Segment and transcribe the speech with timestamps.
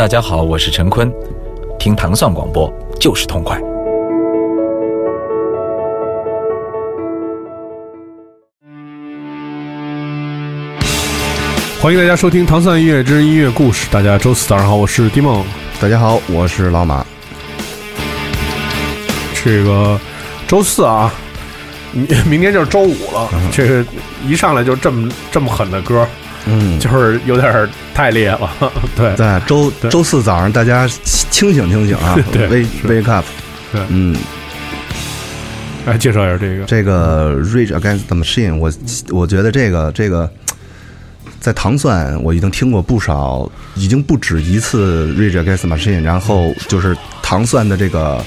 [0.00, 1.12] 大家好，我是陈坤，
[1.78, 3.60] 听糖蒜广播就是痛快。
[11.82, 13.86] 欢迎大家收听《糖蒜音乐之音乐故事》。
[13.92, 15.44] 大家周四早上好，我是迪梦。
[15.78, 17.04] 大家好，我是老马。
[19.44, 20.00] 这个
[20.48, 21.12] 周四啊，
[21.92, 23.28] 明明天就是周五了。
[23.52, 23.84] 这个
[24.26, 26.08] 一上来就这么这么狠的歌，
[26.46, 28.50] 嗯，就是有点太烈了。
[28.96, 30.88] 对在周对周四早上，大家
[31.30, 33.24] 清醒清醒啊， wake wake up。
[33.72, 34.16] 对嗯，
[35.86, 36.64] 来介绍一下这个。
[36.64, 38.72] 这个 Rage Against the Machine，我
[39.10, 40.28] 我觉得这个这个
[41.38, 48.24] 在糖蒜我已经听过不少，已经不止一次 Rage Against the Machine，然后就是糖蒜的这个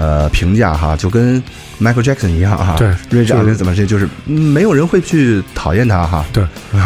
[0.00, 1.42] 呃评价哈，就跟
[1.78, 6.42] Michael Jackson 一样哈，对，Rage 就是 Against the Machine 就是没有人会去讨厌他哈，对，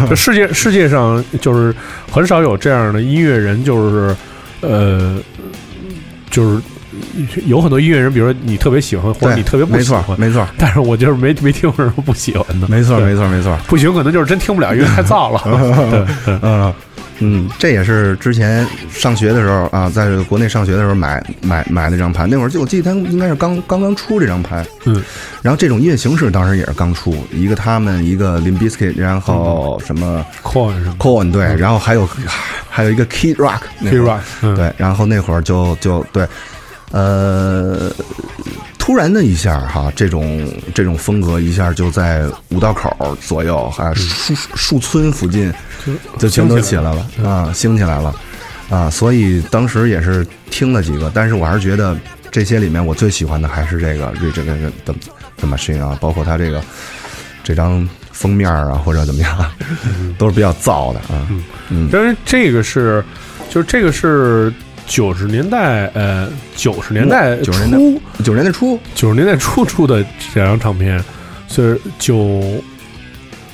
[0.08, 1.72] 这 世界世界上就是
[2.10, 4.16] 很少有这样的音乐人，就是
[4.62, 5.16] 呃，
[6.28, 6.60] 就是
[7.46, 12.66] 有很多音乐人，比如说你特别喜欢，或者，你特别不没错喜欢，没错但是我就是没没听过什么不喜欢的。
[12.68, 13.56] 没错没错没错。
[13.68, 15.40] 不行，可能就是真听不了，因为太燥了。
[15.90, 16.72] 对对嗯
[17.26, 25.02] 嗯，这也是之前上学的时候啊，在国内上学的时候买买买那张盘，那会儿就我记得他应该是刚刚刚出这张盘，嗯，
[25.40, 32.06] 然后这种音乐形式当时也是刚出，一个他们一个 Limp Bizkit，然后什么 Corn 什么 Corn 对，然后还有
[32.68, 34.54] 还有一个 Kid Rock，Kid Rock，嗯。
[34.54, 36.26] 对，然后那会儿就就对，
[36.90, 37.90] 呃，
[38.84, 45.50] 突然的一下哈，这种这种风格一下就在五道口左右，还有树树村附近，
[46.18, 48.14] 就全都起来了啊，兴起来了。
[48.68, 51.96] 啊，所以当时也是听了几个，但是我还是觉得
[52.30, 54.94] 这些里面我最喜欢的还是这个 Rage Against the
[55.38, 56.62] the Machine 啊，包括他这个
[57.42, 59.52] 这张封面啊或者怎么样，
[60.18, 61.26] 都是比较燥的啊，
[61.70, 61.88] 嗯。
[61.88, 63.02] 当然这个是，
[63.48, 64.52] 就是这个是
[64.86, 67.66] 九十年代，呃，九十年代初，九十
[68.34, 70.04] 年代初，九十年代初出的
[70.34, 71.02] 这张唱片，
[71.48, 72.40] 是九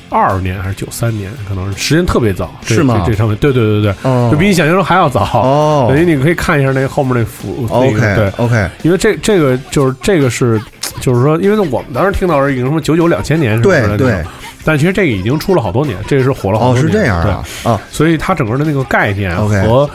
[0.09, 1.31] 二年还是九三年？
[1.49, 5.21] 可能是时间特别早，是吗这这唱片，对对对对就比你想象中还要早。
[5.43, 10.61] 哦等于你可以看一下那后面那幅，那个对，OK，OK，因为这这个就是这个是，
[11.01, 14.25] 就是说，因为我们当时听到是已经什么九九两千年什么的，
[14.65, 16.87] 但其实这个已经出了好多年，这个是火了好哦，多年。
[16.87, 19.89] 是这样啊，啊，对，所以它整个的那个概念 OK 和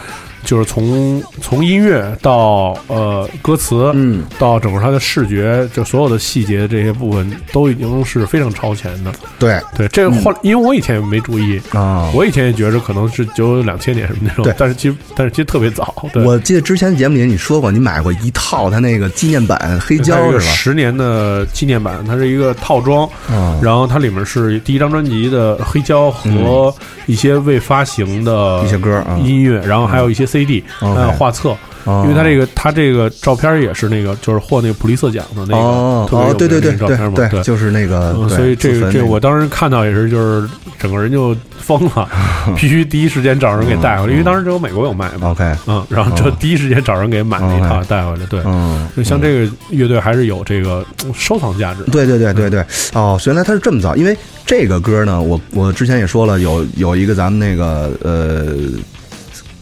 [0.45, 9.11] 就是从从音乐到呃歌词，嗯，到整个它的视觉，就所有的细节这些部分都已经是非常超前的。
[9.37, 15.93] 对对，这个后来因为我以前也没注意，啊，我以前也觉着可能是九九两千年什么那种对，但是其实但是其实特别早。
[16.13, 20.43] 对我记得之前节目里你说过，你买过一套它那个纪念版黑胶是吧？
[20.43, 26.73] 十年的纪念版，它是一个套装，啊，然后它里面是第一张专辑的黑胶和
[27.07, 31.49] 一些未发行的一些歌啊音乐，然后还有一些 CD，还有画册。
[31.85, 32.03] 哦。
[32.03, 37.43] 因为他这个他这个照片也是那个就是获那个普利策奖的那哦个特别有哦，对对对名的那照片嘛，对对。
[37.43, 42.09] 就是那个嗯，所以这个这我当时看到也是，就是整个人就疯了，
[42.57, 58.55] 必须第一时间找人给带回来，因为当时只有美国有卖嘛，OK，嗯，然后就第一时间找人给买了一套带回来，对，嗯，就像这个乐队还是有这个嗯收藏价值，对对对对对，哦，原来他是这么早，因为这个歌呢，我我之前也说了，有有一个咱们那个呃。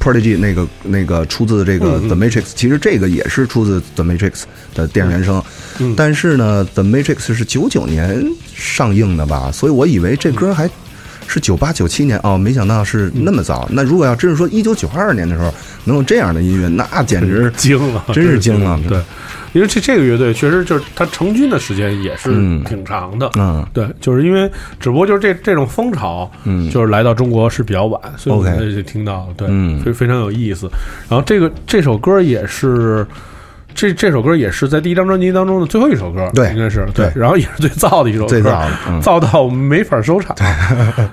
[0.03, 4.41] Prodigy 那个那个出自这个 The Matrix，、其实这个也是出自 The Matrix
[4.75, 5.41] 的电影原声，
[5.79, 5.93] 嗯。
[5.95, 8.21] 但是呢，The Matrix 是九九年
[8.53, 10.69] 上映的吧，所以我以为这歌还
[11.27, 13.67] 是九八九七年哦，没想到是那么早。
[13.71, 15.53] 那如果要真是说一九九二年的时候
[15.85, 18.99] 能有这样的音乐，那简直 惊了，真是惊了对，
[19.53, 30.69] 因为这这个乐队确实就是它成军的时间也是嗯挺长的，嗯对，就是因为只不过就是这这种风潮，嗯就是来到中国是比较晚，所以我们就听到了，对，嗯非非常有意思。
[31.09, 33.05] 然后这个这首歌也是。
[33.75, 40.35] 这这首歌也是在第一张专辑当中的最后一首歌，对应该是对然后也是最燥的一首歌，最燥的嗯燥到没法收场。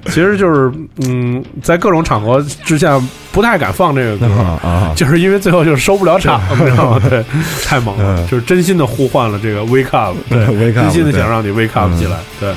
[0.06, 0.70] 其实就是
[1.06, 3.00] 嗯，在各种场合之下
[3.32, 4.60] 不太敢放这个歌，
[4.94, 7.00] 就是因为最后就是收不了场，你知道吗？
[7.08, 7.24] 对，
[7.64, 12.52] 太猛了，嗯就是真心的呼唤了这个 wake up，对 Wake up，真心的想让你 wake up 嗯起来，对。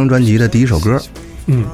[0.00, 0.98] 张专辑的第一首歌，
[1.46, 1.64] 嗯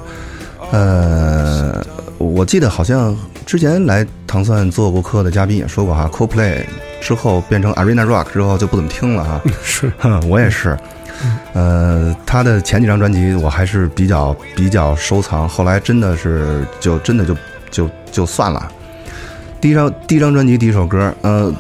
[0.73, 1.87] 呃，
[2.18, 6.64] 我记得好像之前来唐蒜做过客的嘉宾也说过哈，Coldplay
[7.00, 9.40] 之后变成 Arena Rock 之后就不怎么听了哈。
[9.62, 10.76] 是哼，我也是。
[11.52, 17.37] 呃，他的前几张专辑我还是比较比较收藏，后来真的是就真的就
[17.71, 18.68] 就就算了。
[19.61, 21.54] 第一张第一张专辑第一首歌，呃，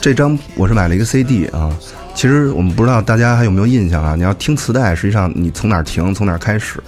[0.00, 1.70] 这张我是买了一个 CD 啊。
[2.14, 4.14] 其实我们不知道大家还有没有印象啊？
[4.14, 6.82] 你要听磁带，实际上你从哪儿停，从哪儿开始。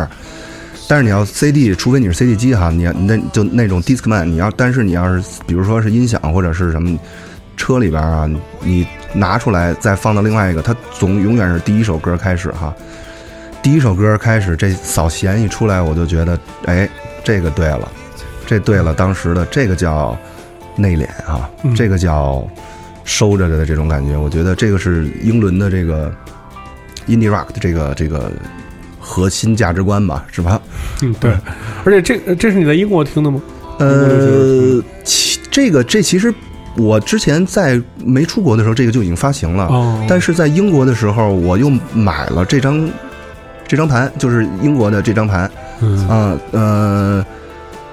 [0.88, 6.98] 但是你要 CD，除非你是 CD 机哈，你要那就那种 Discman，你要但是你要是比如说是音响或者是什么
[7.56, 8.28] 车里边啊，
[8.60, 12.74] 你拿出来再放到另外一个，它总永远是第一首歌开始哈。
[13.62, 16.86] 第一首歌开始，这扫弦一出来，我就觉得，哎，
[17.22, 17.88] 这个对了，
[18.44, 20.18] 这对了，当时的这个叫
[20.76, 22.46] 内敛啊，这个叫
[23.04, 26.12] 收着的这种感觉，我觉得这个是英伦的这个
[27.08, 28.30] indie rock 的这个这个
[29.00, 30.60] 核心价值观吧，是吧？
[31.02, 31.32] 嗯对，
[31.84, 33.40] 而且这这是你在英国听的吗？
[33.78, 36.32] 呃，其这个这其实
[36.76, 39.64] 我之前在没出国的时候，这个就已经发行了。
[39.66, 42.88] 哦但是在英国的时候，我又买了这张
[43.66, 47.26] 这张盘，就是英国的这张盘嗯啊呃，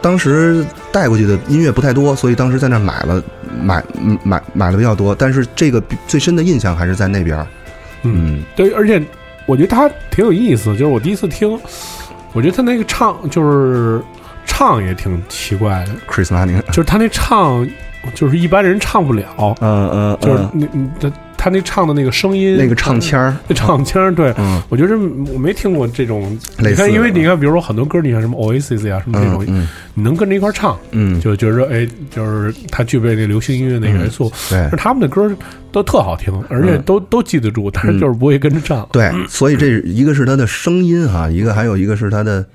[0.01, 3.23] 当时带过去的音乐不太多，所以当时在那买了
[3.61, 5.13] 买嗯买买了比较多。
[5.15, 7.47] 但是这个最深的印象还是在那边儿。
[8.03, 9.01] 嗯对，而且
[9.45, 11.59] 我觉得他挺有意思，就是我第一次听，
[12.33, 14.01] 我觉得他那个唱就是
[14.45, 17.67] 唱也挺奇怪的，，Chris Martin，就是他那唱
[18.13, 24.33] 就是一般人唱不了，嗯嗯，就是嗯那你他他那唱的那个声音，那个唱腔儿，那唱腔儿，对。
[24.37, 24.97] 嗯我觉得
[25.33, 34.29] 我没听过这种，类似你看，因为你看，比如说很多歌，你看什么 Oasis 呀、什么这种，嗯你能跟着一块儿唱，嗯，就觉得哎，就是他具备那流行音乐那个元素。
[34.49, 35.31] 对是他们的歌
[35.71, 38.87] 都特好听，而且都、都记得住，但是就是不会跟着唱。
[38.91, 42.45] 对，所以这一个是他的声音哈，一个还有一个是他的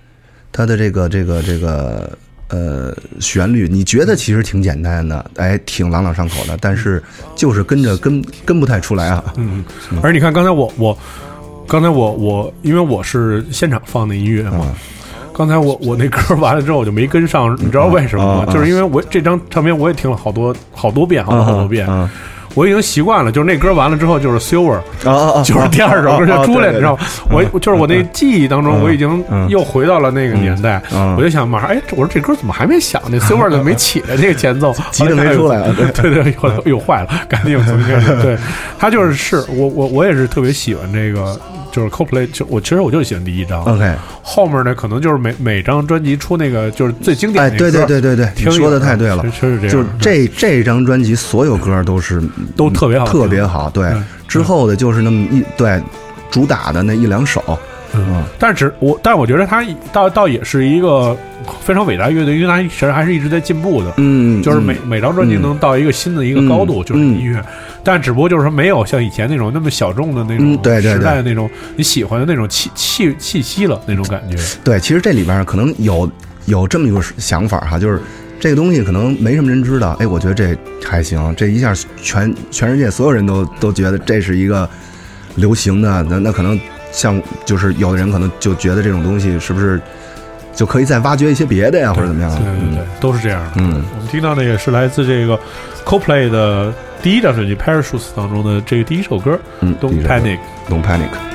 [0.53, 2.17] 他的这个这个这个
[2.49, 7.03] 呃旋律，你觉得其实挺简单的，哎，挺朗朗上口的，但是
[7.35, 9.25] 就是跟着跟跟不太出来啊。
[9.37, 9.65] 嗯，
[10.03, 10.97] 而你看刚才我我
[11.67, 14.75] 刚才我我因为我是现场放的音乐嘛，嗯
[15.37, 18.53] 刚才我我那歌完了之后我就没跟上，你知道为什么吗？
[18.53, 22.09] 就是因为我这张唱片我也听了好多好多遍，好多好多遍，嗯
[22.55, 24.81] 我已经习惯了，就是那歌完了之后就是 Silver！
[25.45, 27.03] 就是第二首歌就出来，你知道吗？
[27.31, 33.01] 我就是我那记忆当中，我已经嗯又回到了那个年代，嗯我就想马上，哎，我说这歌怎么还没响？
[33.11, 34.17] 那 Silver 怎么没 起来？
[34.17, 38.23] 这个前奏 急得没出来啊对对对，又又坏了，赶紧重新开始。
[38.23, 38.37] 对
[38.79, 41.39] 他就是是我我我也是特别喜欢这个，
[41.73, 43.93] 就是 Coldplay，就我其实我就喜欢第一张，OK，
[44.23, 52.23] 后面呢可能就是每每张专辑出那个就是最经典哎，对对对对对，听你说的太对了确，实是这样，就是这这张专辑所有歌都是
[52.57, 53.71] 都特别好特别好。
[53.71, 53.87] 对。
[53.87, 55.81] 嗯，之后的就是那么一对
[56.31, 57.43] 主打的那一两首，
[57.95, 61.17] 嗯，但是只我，但是我觉得他倒倒也是一个
[61.61, 63.93] 非常伟大乐队，因为他其实还是一直在进步的。
[63.99, 64.89] 嗯，就是每嗯。
[64.89, 67.41] 每张专辑能到一个新的一个高度，嗯就是音乐，
[67.85, 70.95] 但只不过就是说没有像以前那种那么小众的那种嗯对对对。
[70.95, 74.37] 时代的那种你喜欢的那种气气气息了那种感觉。
[74.65, 76.11] 对，其实这里边可能有
[76.47, 78.01] 有这么一个想法哈，就是
[78.41, 81.73] 这个东西可能没什么人知道，哎，我觉得这还行，这一下
[82.03, 84.69] 全全世界所有人都都觉得这是一个
[85.37, 86.59] 流行的，那那可能
[86.93, 89.81] 像就是有的人可能就觉得这种东西是不是
[90.55, 92.31] 就可以再挖掘一些别的呀，或者怎么样？
[92.37, 93.53] 对对对，都是这样的。
[93.57, 95.39] 嗯我们听到的也是来自这个
[95.85, 96.73] Coldplay 的
[97.03, 100.39] 第一张专辑《Parachutes》当中的这个第一首歌嗯《Don't Panic》。
[100.71, 101.34] ，Don't Panic。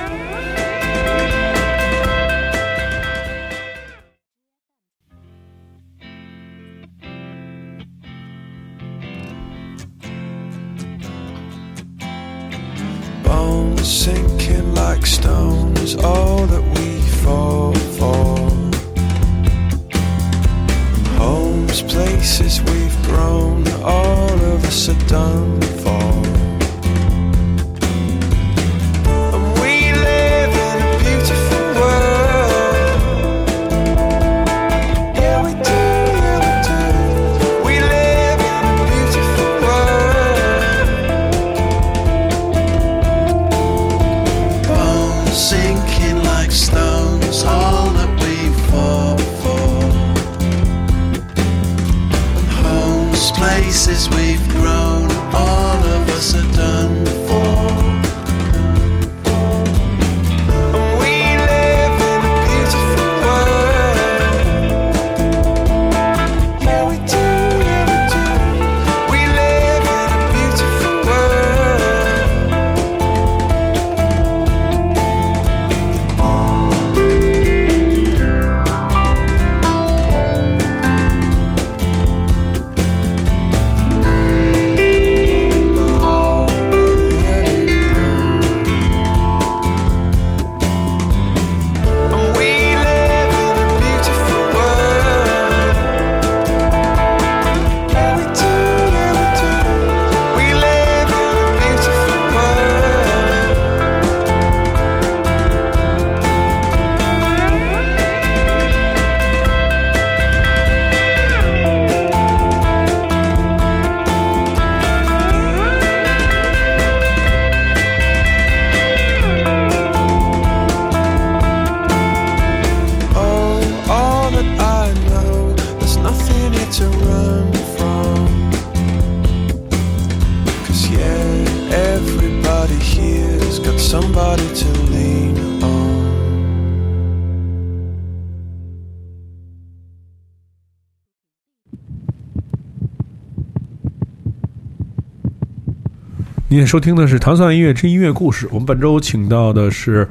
[146.51, 148.47] 您也收听的是《糖蒜音乐之音乐故事》。
[148.51, 150.09] 我们本周请到的是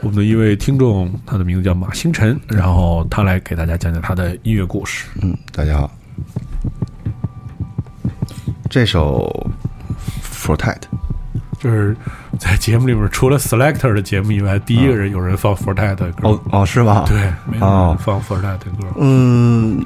[0.00, 5.06] 我们的一位听众，他的名字叫马星辰，然后他来给大家讲讲他的音乐故事。
[5.22, 5.88] 嗯，大家好。
[8.68, 9.30] 这首
[10.34, 10.74] 《Fortet》
[11.60, 11.96] 就是
[12.36, 16.30] 在节目里面，除了 Selector 的节目以外，第一个人有人放 Fortet 的歌。
[16.30, 17.04] 哦哦是吗？
[17.06, 18.88] 对，没有放 Fortet 的歌。
[18.98, 19.80] 嗯，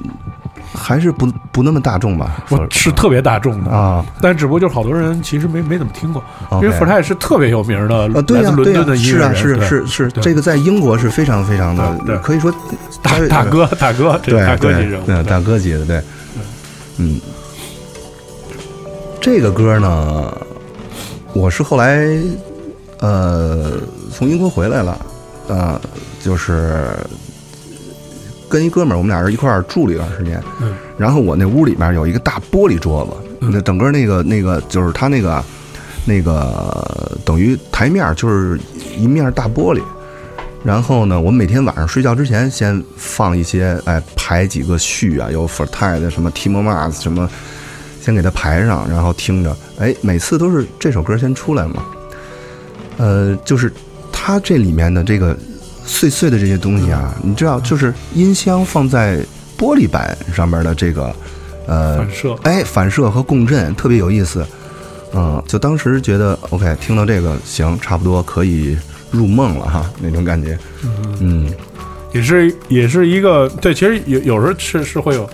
[0.73, 2.43] 还是不不那么大众吧？
[2.49, 3.71] 我是特别大众的。
[3.71, 12.53] 啊，但只不过就是好多人其实没没怎么听过，因为 Fortet 是特别有名的，啊，对呀、伦对是啊，乐，是是是，这个在英国是非常非常的，可以说
[13.01, 15.23] 大大哥大哥，大哥级对人物，对。
[15.23, 16.01] 大哥级的，对，
[16.97, 17.19] 嗯，
[19.19, 20.37] 这个歌呢，
[21.33, 22.07] 我是后来
[22.99, 23.73] 呃
[24.13, 24.97] 从英国回来了，
[25.47, 25.79] 呃，
[26.23, 26.87] 就是
[28.51, 35.43] 跟一哥们儿，我们俩人一块儿住了一段时间，嗯然后我那屋里面有一个大玻璃桌子，那整个那个那个就是他那个
[36.05, 38.59] 那个等于台面儿就是
[38.97, 39.81] 一面大玻璃。
[40.63, 47.27] 然后呢，我每天晚上睡觉之前先放一些，哎，排几个序啊，有 Forte 的什么 Timo Mars 什么，
[47.99, 51.83] 先给它排上，然后听着，哎，每次都是这首歌先出来嘛。
[52.97, 53.73] 呃，就是
[54.11, 55.35] 它这里面的这个
[55.91, 59.17] 碎碎的这些东西啊，你知道，就是音箱放在
[59.57, 61.13] 玻璃板上面的这个，
[61.67, 64.45] 呃，反射哎，反射和共振特别有意思。
[65.13, 68.77] 嗯，就当时觉得 OK，听到这个行，差不多可以
[69.11, 70.57] 入梦了哈，那种感觉。
[71.19, 71.51] 嗯，
[72.13, 75.29] 也是也是一个对，其实有有时候是是会有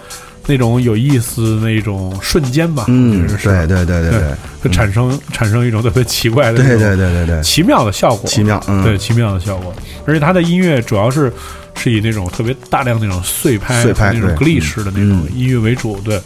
[0.48, 4.22] 那种有意思那种瞬间吧，嗯，对对对对对，
[4.62, 7.26] 会产生产生一种特别奇怪的对那种对对对。
[7.28, 8.84] 对，奇妙的效果，奇妙嗯。
[8.84, 9.74] 对奇妙的效果，
[10.06, 11.32] 而且他的音乐主要是
[11.76, 16.20] 是以那种特别大量那种碎拍、碎拍那种对 glitch 的那种嗯音乐为主，对。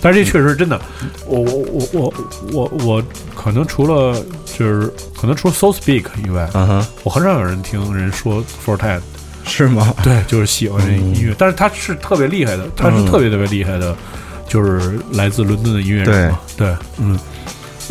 [0.00, 0.80] 但是这确实真的，
[1.26, 2.14] 我我我我
[2.52, 6.48] 我我可能除了就是可能除了 So Speak 以外，
[7.02, 9.00] 我很少有人听人说 Fortet，
[9.46, 9.94] 是吗？
[10.02, 13.96] 对，就是喜欢这音乐，但是他是特别厉害的，他是嗯特别特别厉害的，
[14.48, 17.18] 就是来自伦敦的音乐人嘛，对，嗯。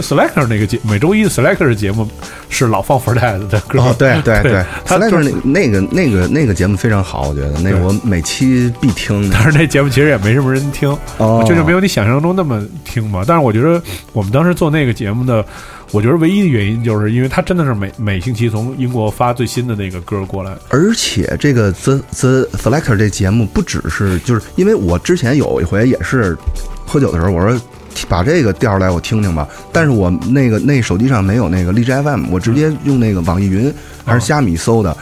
[0.04, 2.08] Selector 那个节每周一的 Selector 节目
[2.50, 9.30] 是老放 Fortet 的歌，哦，对对对对，他 Slacker 就是那那个那个那个节目非常好，我觉得那个我每期必听。
[9.32, 13.24] 但是那节目其实也没什么人听，哦就是没有你想象中那么听嘛。
[13.26, 13.82] 但是我觉得
[14.14, 15.46] 我们当时做那个节目的，
[15.92, 26.38] 我觉得唯一的原因就是因为他真的是每每星期从英国发最新的那个歌过来，而且这个 The The Selector 这节目不只是，就是因为我之前有一回也是
[26.86, 27.60] 喝酒的时候，我说
[28.08, 33.74] 把这个调出来我听听吧，但是我那个那手机上没有那个荔枝 FM，我直接用那个网易云
[34.06, 34.96] 还是虾米搜的，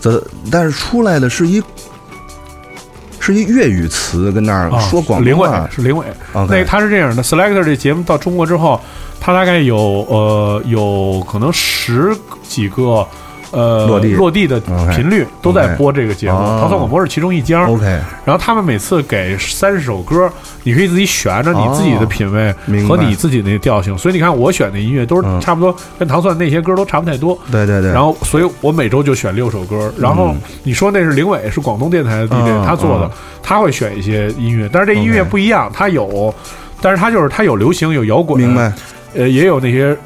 [0.00, 1.62] 则但是出来的是一
[3.18, 6.06] 是一粤语词跟那儿啊，说广林伟东话，是林伟。
[6.32, 8.80] 那个他是这样的，Selector 这节目到中国之后，
[9.20, 9.76] 他大概有
[10.08, 12.16] 呃有可能十
[12.48, 13.06] 几个。
[13.54, 14.46] 呃，落地。
[14.46, 16.58] 的 OK 频率都在播这个节目，哦。
[16.60, 17.64] 糖蒜广播是其中一家。
[17.66, 17.84] OK
[18.24, 20.30] 然后他们每次给三十首歌，
[20.64, 22.52] 你可以自己选，按照你自己的品味
[22.86, 23.96] 和你自己的那个调性。
[23.96, 25.40] 所以你看，我选的音乐都是嗯。
[25.40, 27.38] 差不多，跟糖蒜那些歌都差不太多。
[27.50, 29.92] 对对对，然后，所以我每周就选六首歌。
[29.98, 32.64] 然后你说那是林伟，是广东电台的 DJ，、嗯。
[32.66, 33.10] 他做的嗯，
[33.42, 36.34] 他会选一些音乐，但是这音乐不一样，他有，
[36.80, 38.72] 但是他就是他有流行，有摇滚，明白，
[39.14, 39.96] 呃，也有那些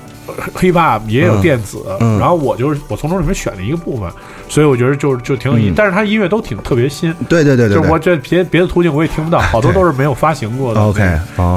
[0.57, 1.79] hip hop，也有嗯电子。
[2.01, 4.11] 嗯然后我就是我从中里面选了一个部分，
[4.49, 5.71] 所以我觉得就就挺有意思。
[5.71, 11.03] 嗯但是他音乐都挺特别新，对对对对对就是我这别别的途径我也听不到，好多都是没有发行过的 OK，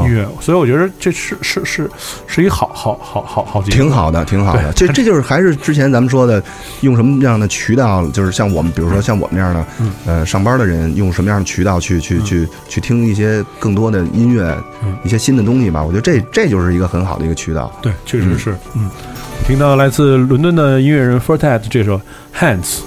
[0.05, 1.89] 音乐，所以我觉得这是是是
[2.27, 4.71] 是一好好好好好挺好的，挺好的。
[4.73, 6.41] 对这 这就是还是之前咱们说的，
[6.81, 15.81] 用什么样的渠道，就是像我们，比如说像我们这样的，嗯呃，上班的人，用什么样的渠道去去去去听一些更多的音乐嗯，一些新的东西吧。
[15.81, 17.71] 我觉得这这就是一个很好的一个渠道。
[17.81, 18.89] 对，确实是，嗯，
[19.45, 21.99] 听到来自伦敦的音乐人 Fortex 这首
[22.37, 22.79] Hands。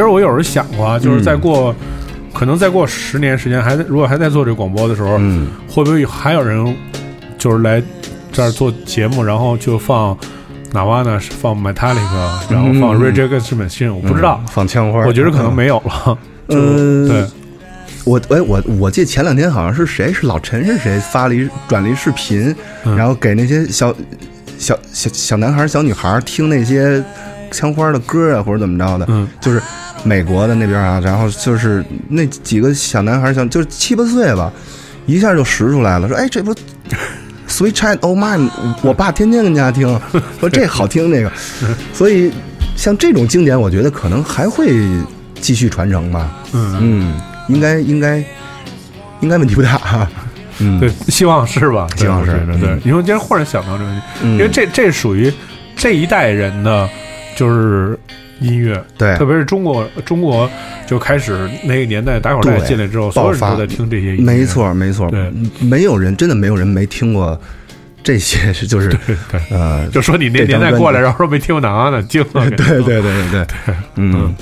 [0.00, 1.74] 实我有时候想过啊，就是嗯再过，
[2.32, 6.76] 可能再过十年时间，还在如果还在做这个广播的时候，嗯会不会还有人
[7.38, 7.82] 就是来
[8.32, 10.16] 这儿做节目，然后就放
[10.72, 11.18] 哪哇呢？
[11.18, 13.92] 是放 Metallica，然后放嗯 Rage Against the Machine？
[13.92, 16.18] 我不知道嗯，放枪花，我觉得可能没有了。
[16.48, 17.26] 就呃对，
[18.04, 23.94] 我哎我我记得前两天好像是谁是老陈是谁发了一转了一视频，嗯然后给那些小
[24.58, 27.02] 小小小男孩小女孩听那些
[27.50, 29.60] 枪花的歌啊或者怎么着的，嗯就是
[30.04, 34.52] 美国的那边啊，然后就是那几个小男孩像就是七八岁吧，
[35.06, 36.54] 一下就识出来了，说哎这不。
[37.48, 38.50] Sweet Child O' Mine，
[38.82, 39.98] 我爸天天跟家听，
[40.38, 41.32] 说这好听那个，
[41.94, 42.30] 所以
[42.76, 44.70] 像这种经典，我觉得可能还会
[45.40, 46.30] 继续传承吧。
[46.52, 48.22] 嗯，嗯，应该应该
[49.20, 50.06] 应该问题不大哈。
[50.60, 51.86] 嗯，对，希望是吧？
[51.96, 55.32] 希望是我觉得对嗯，因为今天忽然想到这个问题，嗯，因为这这属于
[55.74, 56.86] 这一代人的，
[57.34, 57.98] 就是
[58.40, 60.50] 音乐，对特别是中国中国
[60.86, 67.38] 就开始那个年代打口袋进来之后，所有人都在听这些音乐，没错没错，对没有人真的没有人没听过
[68.02, 68.96] 这些，是 就是。
[69.50, 72.48] 呃，就说你那年代过来，然后说没听过呢，惊了。
[72.50, 73.46] 对对对对对，
[73.96, 74.34] 嗯。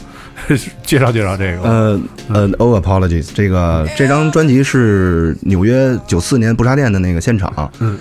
[0.84, 1.62] 介绍介绍这个。
[1.62, 7.72] 呃呃，Oh Apologies，这个这张专辑是纽约九四年不插电的那个现场。
[7.80, 7.98] 嗯，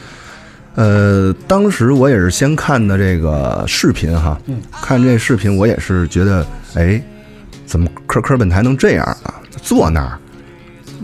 [0.76, 7.02] 呃，当时我也是先看的这个视频哈，嗯，看这视频我也是觉得，哎，
[7.66, 9.36] 怎么科科本台能这样啊？
[9.62, 10.20] 坐那儿，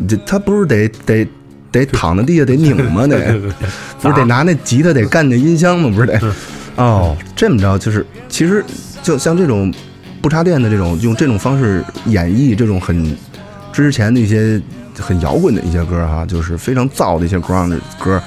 [0.08, 1.28] 这他不是得得
[1.72, 3.08] 得躺在地下得拧吗？
[3.08, 3.40] 得
[4.02, 5.90] 不是得拿那吉他得干那音箱吗？
[5.90, 6.20] 不是得？
[6.22, 6.34] 嗯
[6.78, 8.64] 哦，这么着就是，其实
[9.02, 9.74] 就像这种
[10.22, 13.16] 不插电的这种，用这种方式演绎这种很
[13.72, 14.60] 之前的一些
[14.98, 18.22] 很摇滚的一些歌哈，就是非常燥的一些 ground 歌。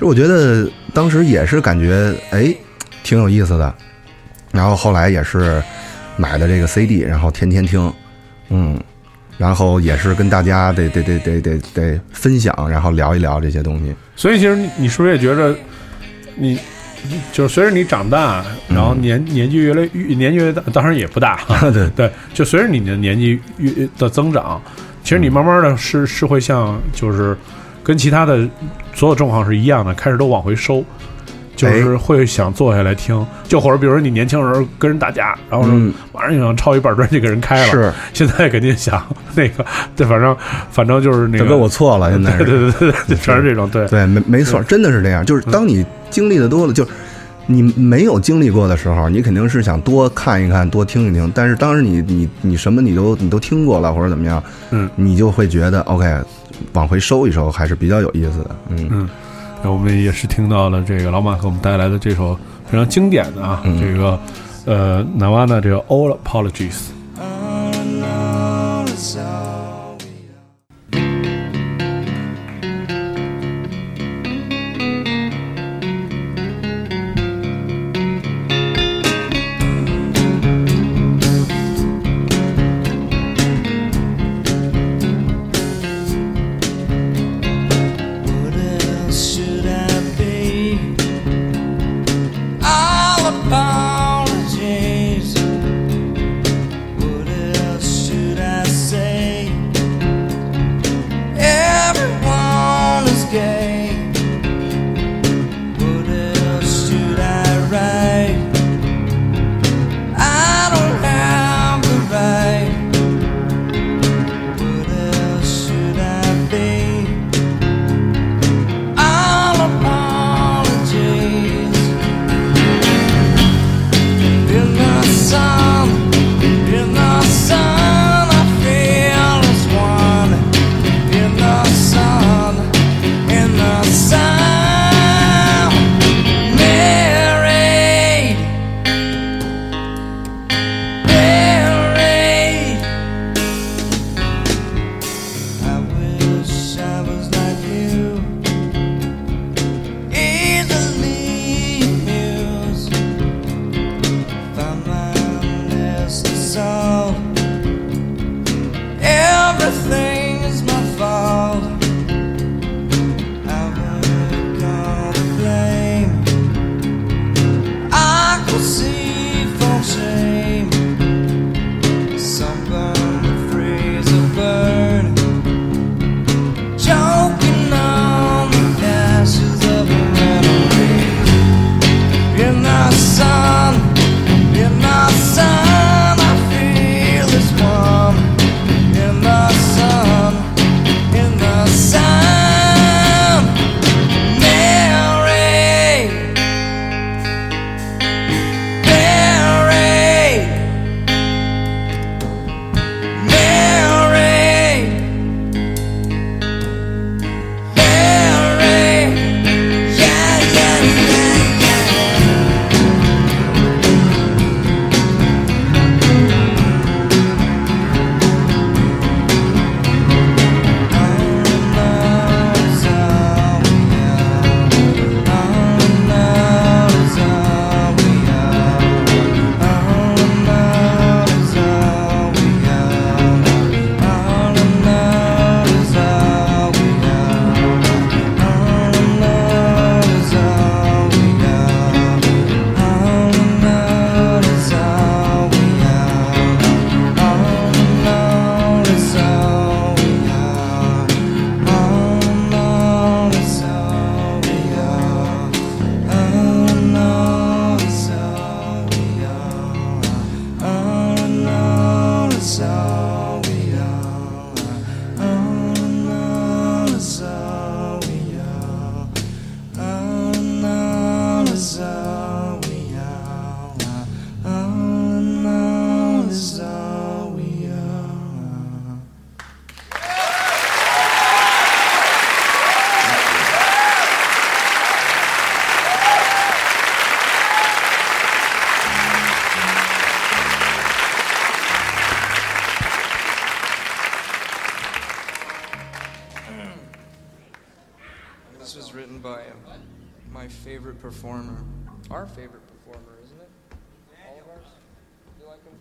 [0.00, 2.54] 其实我觉得当时也是感觉哎
[3.02, 3.74] 挺有意思的，
[4.50, 5.62] 然后后来也是
[6.16, 7.92] 买的这个 CD，然后天天听，
[8.48, 8.80] 嗯。
[9.36, 13.94] 然后也是跟大家得得得得得得分享，然后聊一聊这些东西。
[14.16, 15.54] 所以其实你你是不是也觉得，
[16.34, 16.58] 你
[17.32, 21.40] 就是随着你长大，然后年年纪越来越年纪越大，当然也不大，
[21.72, 24.60] 对对，就随着你的年纪越的增长，
[25.02, 27.34] 其实你慢慢的是是会像就是
[27.82, 28.48] 跟其他的
[28.94, 30.84] 所有状况是一样的，开始都往回收。
[31.56, 35.68] 就是会想坐下来听，就或者比如说你年轻时候跟人打架，然后
[36.10, 39.62] 马上就想抄一板砖就给人开了，是，现在肯定想那个，
[39.94, 40.34] 对，反正
[40.70, 42.46] 反正就是那个，大哥，我错了，现在对是。
[42.46, 45.22] 对对对，就全是这种，对，对，没没错，真的是这样。
[45.26, 46.86] 就是当你经历的多了，就
[47.44, 51.30] 你没有经历过的时候，你肯定是想多看一看，多听一听。
[51.34, 56.06] 但是当时你你你什么你都你都听过了，或者怎么样，嗯，你就会觉得 OK，
[56.72, 58.56] 往回收一收还是比较有意思的。
[58.68, 59.08] 嗯嗯，
[59.62, 62.34] 那我们也是听到了这个老马给我们带来的这首
[62.66, 64.18] 非常经典的啊，嗯这个
[64.64, 66.90] 呃南湾的这个 All Apologies。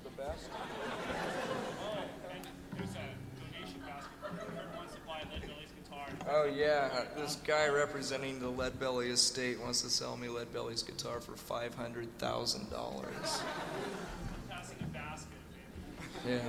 [0.04, 0.50] The best?
[6.32, 10.84] Oh yeah, this guy representing the Lead Belly estate wants to sell me Lead Belly's
[10.84, 13.42] guitar for five hundred thousand dollars.
[16.28, 16.40] Yeah.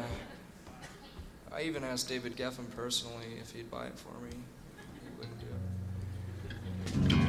[1.53, 4.31] I even asked David Geffen personally if he'd buy it for me.
[5.03, 7.20] He wouldn't do it.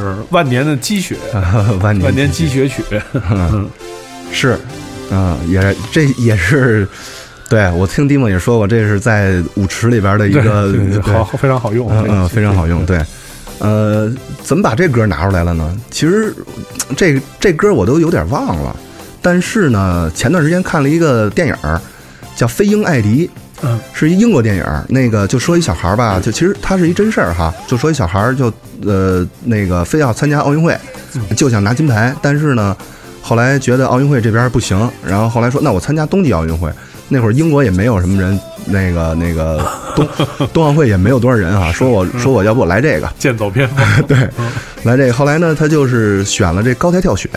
[0.00, 1.16] 是万年的积雪，
[1.80, 2.82] 万年万年积雪曲。
[4.32, 4.58] 是，
[5.10, 6.88] 嗯，也这也是，
[7.48, 10.72] 对我听蒂莫也说过，这是在舞池里边的一个
[11.02, 12.84] 好非常好用，嗯嗯，非常好用。
[12.86, 13.04] 对，
[13.58, 14.10] 呃，
[14.42, 15.76] 怎么把这歌拿出来了呢？
[15.90, 16.34] 其实
[16.96, 18.74] 这这歌我都有点忘了，
[19.20, 21.54] 但是呢，前段时间看了一个电影，
[22.34, 23.28] 叫《飞鹰艾迪》。
[23.62, 28.52] 嗯，是一英国电影儿，那个就说一小孩儿吧，就其实他是一真事儿哈，就说一小孩儿就
[28.86, 30.76] 呃那个非要参加奥运会，
[31.36, 32.76] 就想拿金牌，但是呢，
[33.20, 36.70] 后来觉得奥运会这边不行，然后后来说那我参加冬季奥运会，
[37.08, 40.08] 那会儿英国也没有什么人，那个那个 冬
[40.52, 43.68] 冬奥会也没有多少人啊，说我说我要不我来这个，剑走偏。
[43.74, 44.02] 锋。
[44.06, 44.16] 对，
[44.84, 45.12] 来这个。
[45.12, 47.28] 后来呢，他就是选了这高台跳雪，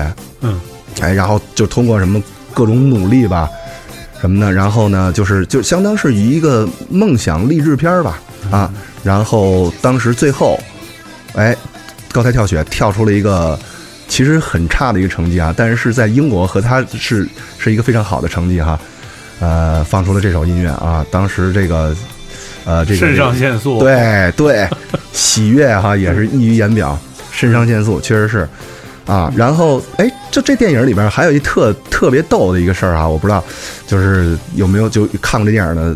[0.42, 0.60] 嗯，
[1.02, 2.22] 哎，然后就通过什么
[2.54, 3.50] 各种努力吧，
[4.24, 10.58] 什么呢，然后呢，就是就相当是一个梦想励志片儿吧，啊，然后当时最后，
[11.34, 11.54] 哎，
[12.14, 13.60] 高台跳雪跳出了一个
[14.08, 18.80] 其实很差的一个成绩啊，但是是在英国和他是是一个非常好的成绩哈，
[19.42, 21.94] 呃，放出了这首音乐啊，当时这个。
[22.66, 24.66] 呃，这个肾上腺素，对对，
[25.12, 26.98] 喜悦哈也是溢于言表，
[27.30, 28.48] 肾上腺素确实是
[29.06, 29.32] 啊。
[29.36, 33.44] 然后哎，就这电影里边还有一特特别逗的一个事儿啊，我不知道
[33.88, 35.96] 就是有没有就看过这电影的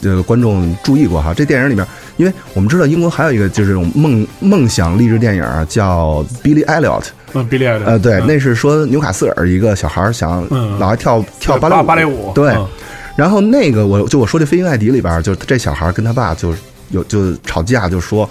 [0.00, 1.34] 这个观众注意过哈。
[1.34, 1.86] 这电影里面，
[2.16, 12.50] 因为我们知道英国还有一个就是这种梦梦想励志电影啊叫 Billy Elliot，嗯，比利艾的，呃，对，嗯那是说纽卡斯尔一个小孩儿想嗯老爱跳跳芭蕾芭舞，芭蕾舞，对。
[12.52, 12.66] 嗯
[13.18, 16.54] 然后那个我就我说这《飞鹰艾迪》里边儿，就这小孩跟他爸就
[16.90, 18.30] 有就吵架，就说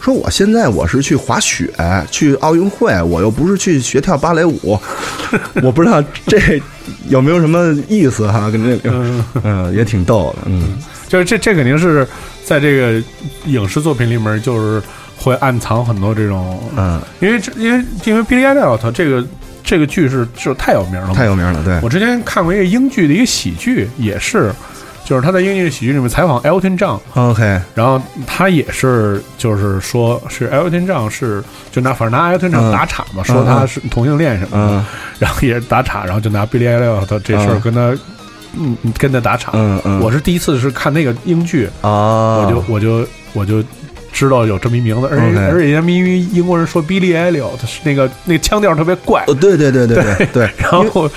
[0.00, 1.70] 说我现在我是去滑雪，
[2.10, 4.78] 去奥运会，我又不是去学跳芭蕾舞，
[5.62, 6.60] 我不知道这
[7.08, 8.48] 有没有什么意思哈？
[8.50, 10.78] 跟这个嗯， 嗯也挺逗的，嗯
[11.08, 12.06] 就是这这肯定是
[12.44, 13.02] 在这个
[13.46, 14.82] 影视作品里面，就是
[15.16, 19.26] 会暗藏很多这种，嗯，因为这因为因为 Billy Elliot 这个
[19.64, 21.78] 这个剧是就太有名了，太有名了，对。
[21.82, 24.52] 我之前看过一个英剧的一个喜剧，也是，
[25.08, 31.42] 就是他在英剧喜剧里面采访 Elton John，，OK，然后他也是就是说是 Elton John 是
[31.72, 34.84] 就拿反正拿 Elton John 嗯打岔嘛，说他是同性恋什么的，嗯
[35.18, 37.98] 然后也是打岔，然后就拿 Billy Elliot 这事儿嗯跟他
[38.58, 39.52] 嗯跟他打岔。
[39.54, 43.64] 嗯嗯，我是第一次是看那个英剧，啊，我就我就我就
[44.18, 47.50] 知道有这么一名字，而且而且人家因为英国人说 Billy Elliot
[47.84, 51.08] 那个那个腔调特别怪呃，，对对对对对对， 然后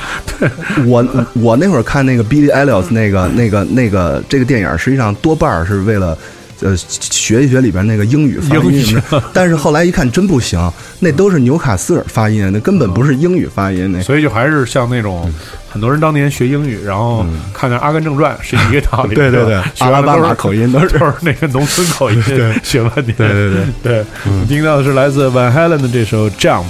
[0.85, 6.17] 我我那会儿看那个 Billy Elliot 那个那个那个这个电影，实际上多半是为了。
[6.61, 10.59] 呃，学一学里边那个英语发音什么的， 但是后来一看真不行，
[10.99, 13.91] 那都是纽卡斯尔发音，那根本不是英语发音。
[13.91, 15.31] 那所以就还是像那种
[15.69, 22.21] 很多人当年学英语，然后看那《阿甘正传》是一个道理， 对对对学阿拉巴马口音都是都是那个农村口音，
[22.63, 23.15] 学半天。
[23.17, 26.63] 对对对对，你听到的是来自 Van Halen 的这首《Jump》。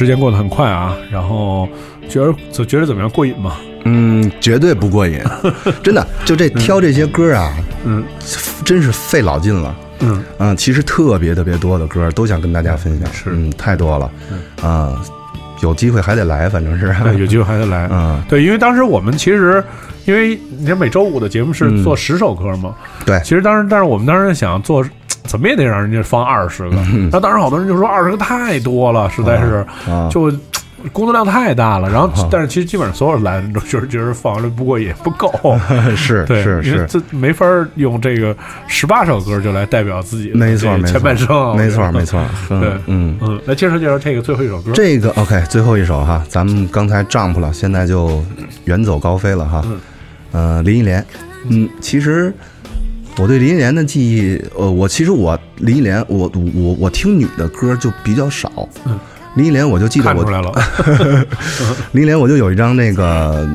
[0.00, 1.68] 时间过得很快啊，然后
[2.08, 3.10] 觉得就觉得怎么样？
[3.10, 3.56] 过瘾吗？
[3.84, 5.20] 嗯，绝对不过瘾，
[5.84, 6.06] 真的。
[6.24, 7.52] 就这挑这些歌啊，
[7.84, 8.02] 嗯
[8.64, 9.76] 真是费老劲了。
[9.98, 14.10] 嗯，嗯，其实特别特别多的歌都想跟大家分享，是嗯，太多了，
[14.62, 14.98] 啊，
[15.62, 17.86] 有机会还得来，反正是，对，有机会还得来。
[17.92, 19.62] 嗯，对，因为当时我们其实，
[20.06, 22.74] 因为你看每周五的节目是嗯做十首歌嘛，
[23.04, 24.82] 对其实当时，但是我们当时想做，
[25.24, 26.76] 怎么也得让人家放二十个。
[26.76, 29.64] 然后当时好多人就说二十个太多了，实在是
[30.10, 30.30] 就
[30.92, 31.90] 工作量太大了。
[31.90, 35.30] 然后啊，但是其实基本上所有人来的人都觉得觉得放了不过也，不够。
[35.94, 38.34] 是，是是，这没法用这个
[38.66, 41.54] 十八首歌就来代表自己的没错前半生。
[41.54, 42.18] 没错没错，
[42.48, 43.16] 嗯对嗯。
[43.20, 44.72] 嗯，来介绍介绍这个最后一首歌。
[44.72, 48.24] 这个 OK，最后一首哈，咱们刚才 jump 了，现在就
[48.64, 49.62] 远走高飞了哈。
[50.32, 51.04] 呃，林忆莲，
[51.50, 52.32] 嗯，其实
[53.20, 58.68] 我对林忆莲的记忆，呃，我其实我林忆莲，我我我听女的歌就比较少。
[58.86, 58.98] 嗯
[59.36, 61.26] 林忆莲我就记得我看出来了，
[61.92, 63.48] 林忆莲我就有一张那个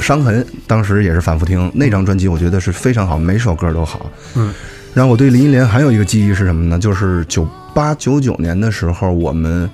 [0.00, 4.10] 伤痕，当时也是反复听那张专辑，我觉得是非常好，每首歌都好。
[4.34, 4.52] 嗯，
[4.92, 6.76] 然后我对林忆莲还有一个记忆是什么呢？
[6.76, 9.70] 就是九八九九年的时候，我们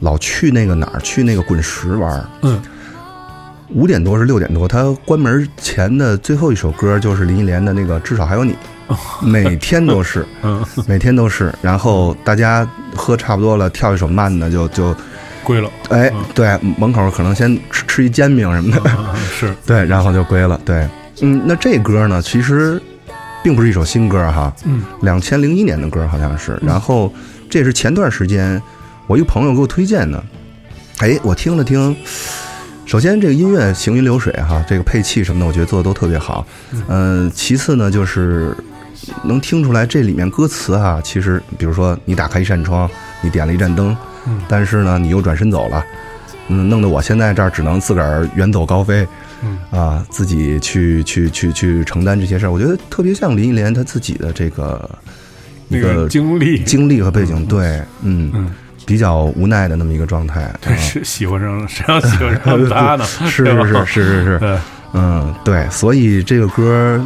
[0.00, 2.24] 老去那个哪儿，去那个滚石玩儿。
[2.40, 2.58] 嗯，
[3.72, 8.54] 五点多是六点多，他关门前的最后一首歌就是林忆莲的那个《至少还有你》，
[9.26, 11.54] 每天都是， 嗯，每天都是。
[11.62, 14.94] 然后大家喝差不多了，跳一首慢的就就，
[15.44, 15.70] 归了。
[15.90, 18.90] 哎，对，门口可能先吃吃一煎饼什么的，
[19.32, 20.60] 是， 对，然后就归了。
[20.64, 20.88] 对，
[21.22, 22.80] 嗯，那这歌呢，其实
[23.42, 26.58] 并不是一首新歌哈，嗯两千零一年的歌好像是。
[26.60, 27.12] 然后
[27.48, 28.60] 这也是前段时间
[29.06, 30.20] 我一个朋友给我推荐的，
[30.98, 31.96] 哎，我听了听。
[32.90, 36.44] 首先，这个音乐行云流水哈，这个配器什么的，我觉得做的都特别好。
[36.88, 38.52] 嗯、其次呢，就是
[39.22, 42.90] 能听出来这里面歌词哈，其实比如说你打开一扇窗，
[43.22, 44.42] 你点了一盏灯，嗯。
[44.48, 45.84] 但是呢，你又转身走了，
[46.48, 49.06] 嗯，弄得我现在这儿只能自个儿远走高飞，
[49.44, 49.56] 嗯。
[49.70, 52.50] 啊，自己去去去去承担这些事儿。
[52.50, 54.90] 我觉得特别像林忆莲她自己的这个
[55.68, 58.50] 一个经历，经历和背景，对，嗯，嗯，
[58.90, 60.52] 比较无奈的那么一个状态。
[60.60, 63.04] 对，啊是喜欢上了，谁让喜欢上他呢？
[63.30, 64.58] 是是是是是是，对，
[64.94, 67.00] 嗯，对，所以这个歌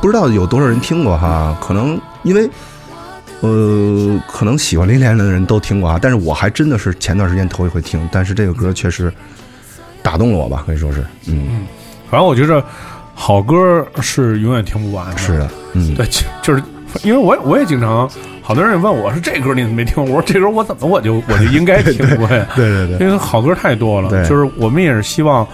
[0.00, 2.48] 不知道有多少人听过哈，可能因为。
[3.44, 9.12] 呃，可能喜欢林忆莲的人都听过啊，但是我还真的是前段时间头一回听，但是这个歌确实
[10.00, 11.66] 打动了我吧，可以说是，嗯，
[12.08, 12.64] 反正我觉着
[13.16, 15.18] 好歌是永远听不完的。
[15.18, 16.62] 是的，嗯，对，就就是
[17.02, 18.08] 因为我也我也经常，
[18.42, 20.04] 好多人也问我说这歌你怎么没听过？
[20.04, 22.46] 我说这歌我怎么我就我就应该听过呀？
[22.54, 24.10] 对对对，因为好歌太多了。
[24.10, 25.46] 对就是我们也是希望，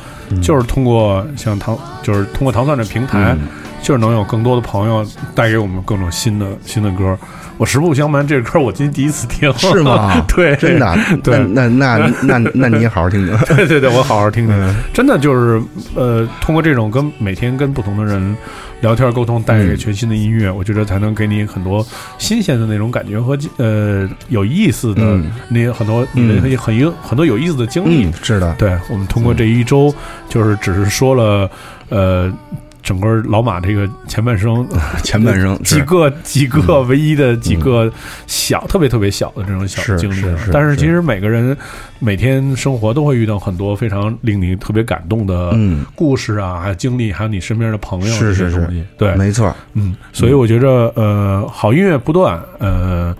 [0.42, 3.48] 就是通过像糖，就是通过糖蒜这平台，嗯
[3.80, 7.16] 就是能有更多的朋友带给我们各种新的新的歌。
[7.58, 9.52] 我实不相瞒，这歌我今天第一次听，？
[9.58, 14.54] 是吗 对，真的啊， 对那那 那那那你也好好听听，对对对，我好好听听。
[14.56, 15.60] 嗯真的就是
[15.94, 18.36] 呃，通过这种跟每天跟不同的人
[18.80, 21.84] 聊天沟通，带给嗯全新的音乐，我觉得才能给你很多
[22.16, 28.04] 新鲜的那种感觉和呃有意思的嗯那很多你很很有很多有意思的经历。
[28.06, 29.92] 嗯，是的，对我们通过这一周，
[30.28, 31.50] 就是只是说了
[31.88, 32.32] 呃。
[32.88, 34.66] 整个老马这个前半生，
[35.04, 37.92] 前半生 几个几个唯一的几个
[38.26, 41.54] 小、特别特别小的这种小经历但是是其实每个人
[41.98, 45.84] 每天生活都会遇到很多非常令你特别感动的嗯。
[45.94, 48.84] 故事啊，还有经历，还有你身边的朋友是是是这些东西。
[48.96, 53.14] 对，没错，嗯，所以我觉着呃，好音乐不断，呃，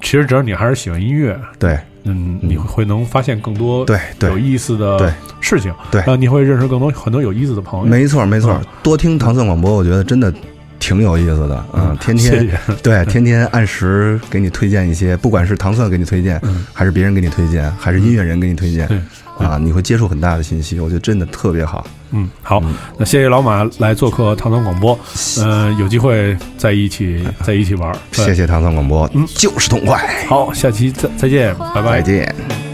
[0.00, 4.30] 其实只要你还是喜欢音乐，对嗯，你会能发现更多对对。
[4.30, 5.98] 有意思对的事情，对。
[6.00, 7.86] 然后你会认识更多很多有意思的朋友。
[7.86, 8.52] 没错没错。
[8.52, 10.32] 嗯，多听糖蒜广播，我觉得真的
[10.78, 12.48] 挺有意思的，嗯， 天天
[12.82, 16.40] 对天天按时给你推荐一些，不管是糖蒜给你推荐，
[16.72, 19.00] 还是别人给你推荐，还是音乐人给你推荐对，
[19.38, 21.86] 啊，你会接触很大的信息，我觉得真的特别好。
[22.12, 22.62] 嗯，好，
[22.96, 24.98] 那谢谢老马来做客唐唐广播，
[25.40, 27.98] 嗯、有机会再一起在一起玩儿。
[28.12, 28.34] 谢。
[28.34, 32.00] 谢糖蒜广播，嗯就是痛快，好，下期再再见，拜拜。
[32.00, 32.65] 再见。